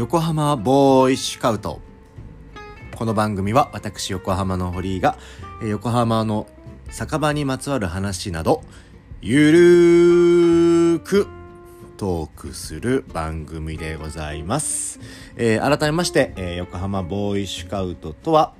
[0.00, 1.78] 横浜ボーイシュカウト。
[2.96, 5.18] この番組は私横浜の堀井が
[5.62, 6.46] え横浜の
[6.88, 8.62] 酒場にまつわる話など
[9.20, 11.26] ゆるーく
[11.98, 15.00] トークする番組でございます、
[15.36, 18.54] えー改めまして、えー横浜ボーイシュカウトとは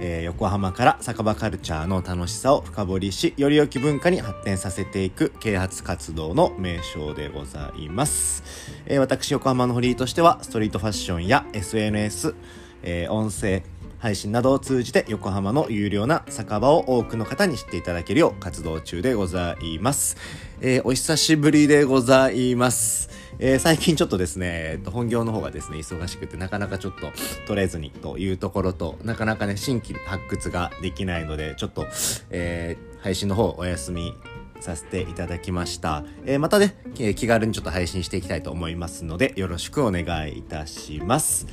[0.00, 8.42] えー横浜から酒場カルチャーの楽しさを深掘りしより良き文化に発展させていく啓発活動の名称でございます、
[8.86, 12.34] えー私横浜のフリーとしてはストリートファッションや SNS、
[12.82, 13.62] えー音声
[13.98, 20.16] 配信などを通じて横浜の有料な酒場を多くの方に知っていただけるよう活動中でございます、
[20.62, 23.19] えーお久しぶりでございます。
[23.42, 27.10] えー最近ちょっとですね、えっと本業の方がですね、忙しくてなかなかちょっと
[27.46, 31.86] 取れずにというところと、なかなかね、新規発掘ができないので、ちょっと、
[32.30, 34.12] えー配信の方お休み
[34.60, 36.04] させていただきました。
[36.26, 41.46] えーまたね、え気軽にちょっと配信していきたいと思いますので、よろしくお願いいたします。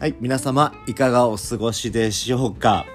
[0.00, 2.86] はい、皆様、いかがお過ごしでしょうか？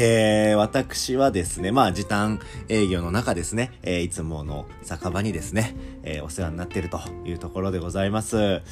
[0.00, 8.62] えー、私はですね、まあ、時短営業の中ですね、えーいつもの酒場にですね、えーお世話になっているというところでございます。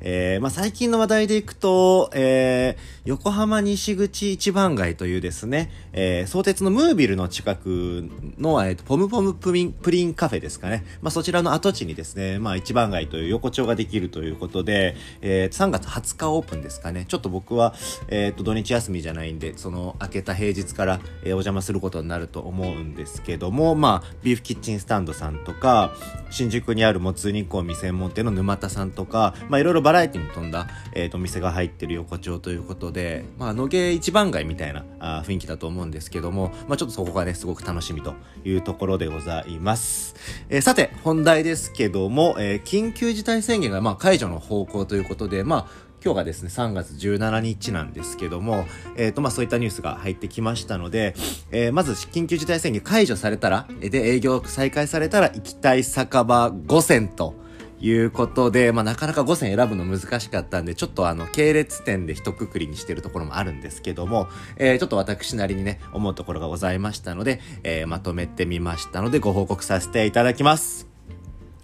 [0.00, 10.84] えー、まあ、最近の話題でいくと、えー、横浜西口一番街というですね、えー、相鉄のムービルの近くの、えー、ポムポムプリン、プリンカフェですかね。
[11.02, 17.06] まあ、そちらの跡地にですね、まあ、一番街という横丁ができるということで、えー、3月20日オープンですかね。
[17.08, 17.74] ちょっと僕は、
[18.06, 25.92] えっ、と、土日休みじゃないんで、その、明けた平日から、えーお邪魔することになると思うんですけども、まあ、ビーフキッチンスタンドさんとか、
[26.30, 40.14] 新宿にあるもつ煮込み専門店の沼田さんとか、まあ、いろいろバラエティに富んだ、えっ、と、店が入ってる横丁ということで、まあ、野毛一番街みたいなあ雰囲気だと思うんですけども、まあ、ちょっとそこがね、すごく楽しみというところでございます。
[40.48, 48.64] えーさて、本題ですけども、えー緊急事態宣言が、まあ、解除の方向ということで、まあ、今日がですね、3月17日なんですけども、
[48.96, 51.16] えっ、と、まあ、そういったニュースが入ってきましたので、
[51.50, 57.34] えーまず、緊急事態宣言解除されたら、で、営業再開されたら、行きたい酒場5選と、
[57.80, 70.86] いうことで、まあ、なかなか5選選ぶの難しかったんで、ちょっとあの、系列店で一括りにしてるところもあるんですけども、えーちょっと私なりにね、思うところがございましたので、えーまとめてみましたので、ご報告させていただきます。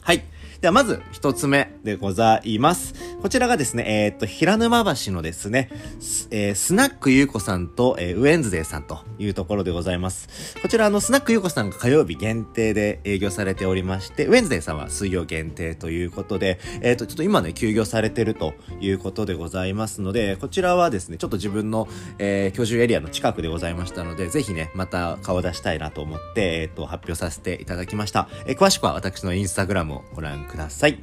[0.00, 0.24] はい。
[0.60, 2.94] では、まず、一つ目でございます。
[3.22, 10.56] こちらがですね、えーっと、平沼橋のですね、ス,、えースナックゆうこさんと、えーウェンズデーさんというところでございます。
[10.60, 21.86] こちら、あの、スナックゆうこさんが火曜日限定で営業されておりまして、ウェンズデーさんは水曜限定ということで、えーっと、ちょっと今ね、休業されてるということでございますので、こちらはですね、ちょっと自分の、
[22.18, 28.28] えー居住エリアの近くでございましたので、ぜひね、また顔出したいなと思って、えーっと、発表させていただきました。
[28.46, 30.98] えー詳しくは私のインスタグラムをご覧ください。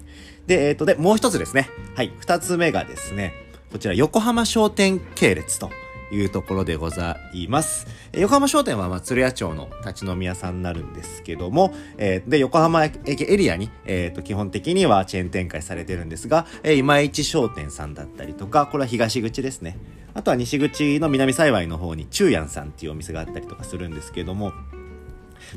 [0.50, 1.70] で、えっ、と、で、もう一つですね。
[1.94, 2.12] はい。
[2.20, 3.36] 二つ目がですね、
[3.72, 5.70] こちら、横浜商店系列と
[6.12, 7.86] いうところでございます。
[8.14, 19.78] 横浜商店は、まあ、鶴屋町の立ち飲み屋さんになるんですけども、えーで、横浜駅エリアに、えっ、と、基本的にはチェーン展開されてるんですが、えー今市商店さんだったりとか、これは東口ですね。
[20.16, 24.52] あとは西口の南幸いの方に、中やんさんっていうお店があったりとかするんですけども、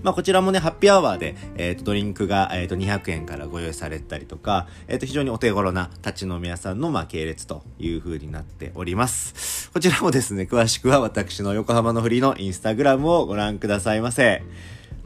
[0.03, 9.71] まあ、こちらもね、ハッピーアワーで、えっ、と、ドリンクが、えっ、と、200円からご用意されたりとか、えっ、と、非常にお手頃な立ち飲み屋さんの、まあ、系列という風になっております。
[9.73, 14.43] こちらもですね、詳しくは私の横浜のフリーのインスタグラムをご覧くださいませ。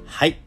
[0.07, 0.39] はい。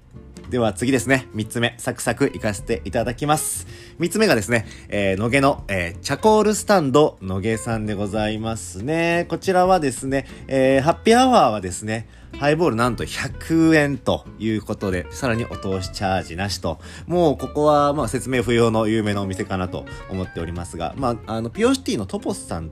[0.50, 1.28] では次ですね。
[1.34, 3.68] 三つ目、サクサクいかせていただきます。
[4.00, 9.28] 三つ目がですね、えー、野毛の、えーチャコールスタンド野毛さんでございますね。
[9.30, 12.08] こちらはですね、えーハッピーアワーはですね、
[12.38, 16.80] ハイボールなんと100円ということで、さらにお通しチャージなしと。
[17.08, 22.72] もうここは、まあ説明不要の有名なお店かなと思っておりますが、まあ、あの、ピオシティのトポスさん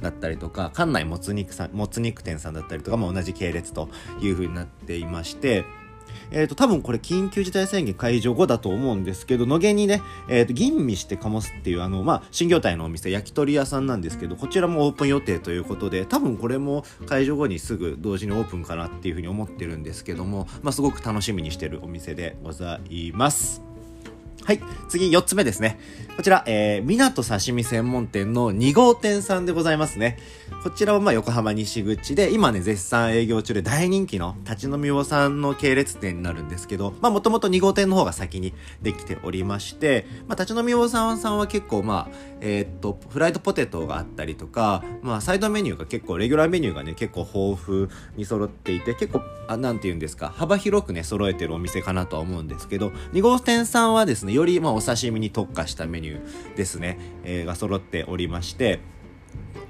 [0.00, 3.88] だったりとか、館内もつ肉さん、もつ肉店さんだったりとかも同じ系列と
[4.20, 5.64] いう風になっていまして、
[6.30, 23.73] えっ、と、多分これ緊急事態宣言解除後だと思うんですけど、野毛にね、えっ、と、吟味して醸すっていう、あの、まあ、新業態のお店、焼き鳥屋さんなんですけど、こちらもオープン予定ということで、多分これも解除後にすぐ同時にオープンかなっていうふうに思ってるんですけども、まあ、すごく楽しみにしてるお店でございます。
[24.44, 24.60] はい。
[24.88, 25.78] 次、4つ目ですね。
[26.16, 30.18] こちら、えー、港刺身専門店の2号店さんでございますね。
[30.62, 58.80] こちらはまあ横浜西口で、今ね、絶賛営業中で大人気の立ち飲み屋さんの系列店になるんですけど、まあもともと2号店の方が先にできておりまして、まあ立ち飲み屋さんさんは結構まあ、えーっと、フライドポテトがあったりとか、まあサイドメニューが結構、レギュラーメニューがね、結構豊富に揃っていて、結構、あなんて言うんですか、幅広くね、揃えてるお店かなとは思うんですけど、2号店さんはですね、より、まあ、お刺身に特化したメニューですね、えー、が揃っておりまして、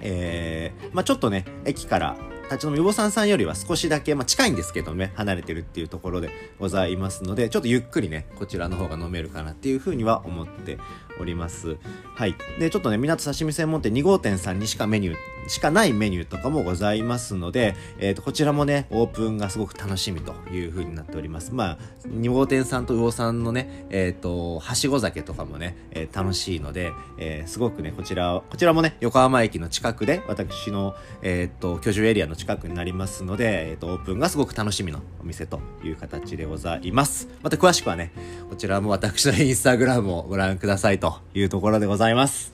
[0.01, 2.17] えー、まあ、ちょっとね、駅から
[2.55, 10.79] 立ち飲み予防さんさんよりは少しだけ、まあ、近いんですけどね、離れてるっていうところでございますので、ちょっとゆっくりね、こちらの方が飲めるかなっていうふうには思って
[11.21, 11.77] おります。
[12.15, 12.35] はい。
[12.59, 15.17] で、ちょっとね、港刺身専門店2号店さんにしかメニュー、
[15.49, 21.53] しかないメニューとかもございますので、え、ー、と、こちらもね、オープンがすごく楽しみという風になっております。
[21.53, 21.79] まあ、
[22.09, 37.27] 2号店さんと魚さんのね、えっ、ー、と、はしご酒とかもね、えー、楽しいので、えー、すごくね、こちら、こちらもね、横浜駅の近くで、私の、えっ、と、居住エリアの近くになりますので、えっ、と、オープンがすごく楽しみのお店という形でございます。
[37.43, 38.13] また詳しくはね、
[38.51, 42.53] こちらも私のインスタグラムをご覧くださいというところでございます。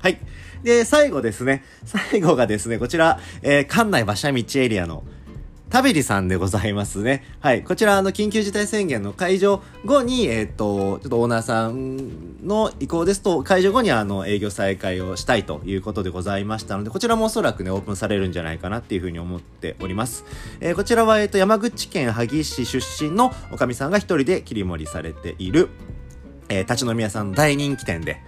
[0.00, 0.18] はい。
[0.64, 1.62] で、最後ですね。
[1.84, 5.04] 最後がですね、こちら、えー、館内馬車道エリアの、
[5.70, 7.24] タベリさんでございますね。
[7.40, 7.62] はい。
[7.62, 20.24] こちら、あの、緊急事態宣言の解除後に、えっ、ー、と、ちょっとオーナーさんの意向ですと、解除後にあの、営業再開をしたいということでございましたので、こちらもおそらくね、オープンされるんじゃないかなっていうふうに思っております。
[20.60, 25.68] えー、こちらは、えっ、ー、と、山口県萩市出身のおかみさんが一人で切り盛りされている、
[26.48, 28.22] えー、立ち飲み屋さんの大人気店で、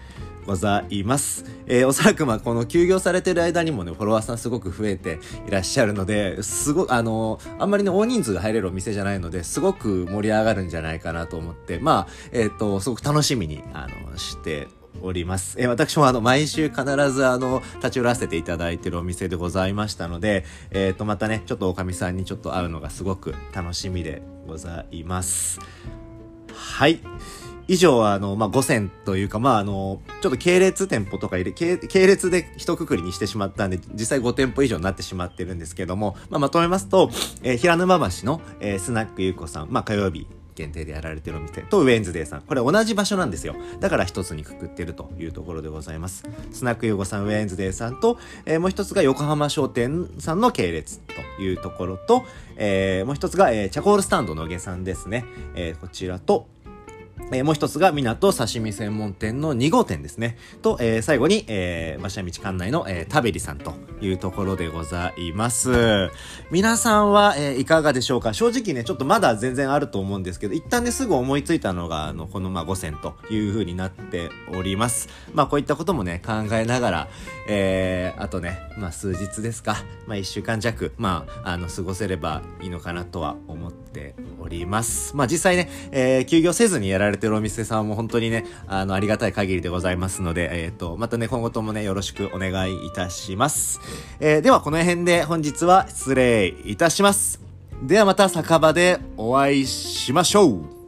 [0.50, 1.44] ございます。
[1.68, 14.66] えー、おそらくまあこの休業されてる間にもね、フォロワーさんすごく増えていらっしゃるので、すごあのー、あんまりね、大人数が入れるお店じゃないので、すごく盛り上がるんじゃないかなと思って、まあ、えっ、ー、と、すごく楽しみに、あの、して
[15.02, 15.54] おります。
[15.60, 16.82] えー、私もあの、毎週必
[17.12, 25.60] ずあの、立ち寄らせていただいてるお店でございましたので、えっ、ー、と、またね、ちょっとおかみさんにちょっと会うのがすごく楽しみでございます。
[26.52, 26.98] はい。
[27.70, 37.10] 以上は、あの、まあ、5選というか、まあ、あの、ちょっと系列店舗とか入れ、系列で一括りにしてしまったんで、実際5店舗以上になってしまってるんですけども、まあ、まとめますと、
[37.44, 40.26] えー、平沼橋の、えー、スナックゆうこさん、まあ、火曜日、
[40.56, 42.42] 限定でやられてるお店とウェンズデーさん。
[42.42, 43.54] これ同じ場所なんですよ。
[43.78, 46.24] だから一つにくくってるというところでございます。
[46.50, 52.24] スナックユーゴさん、ウェンズデーさんと、えー、もう一つが横浜商店さんの系列というところと、
[52.56, 55.24] えー、もう一つが、えー、チャコールスタンドのげさんですね。
[55.54, 56.48] えー、こちらと、
[57.32, 60.36] えー、もう一つが港刺身専門店の2号店ですね。
[60.62, 66.10] と、えー、最後に、えー、馬車道館内の、えー、タベリさんというところでございます。
[66.50, 68.32] 皆さんは、えー、いかがでしょうか？
[68.32, 75.08] 正直ね、ちょっとまだ全然あると思うんですけど、一旦ね、すぐ思いついたのが、あの、この、まあ、5選という風になっております。
[75.32, 77.08] まあ、こういったこともね、考えながら、
[77.46, 79.76] えー、あとね、まあ、数日ですか。
[80.06, 85.14] まあ、1週間弱、まあ、あの、過ごせればいいのかなとは思っております。
[85.16, 93.80] まあ、実際ね、えー、休業せずにやられててるお店さんも本当にね、あの、ありがたい限りでございますので、えっ、ー、と、またね、今後ともね、よろしくお願いいたします。
[94.18, 97.40] えー、では、この辺で本日は失礼いたします。
[97.82, 100.79] ではまた酒場でお会いしましょう